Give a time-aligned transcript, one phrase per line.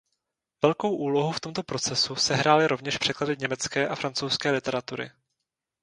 [0.63, 5.11] Velkou úlohu v tomto procesu sehrály rovněž překlady německé a francouzské literatury.